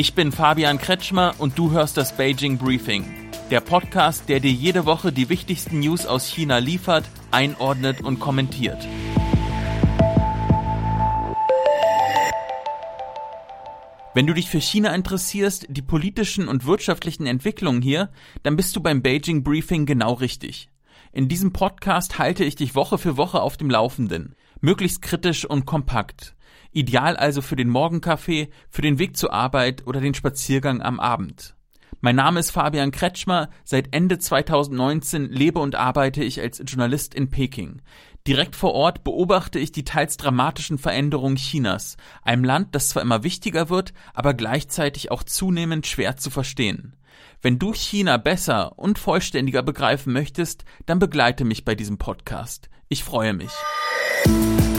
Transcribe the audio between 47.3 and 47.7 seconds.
Wenn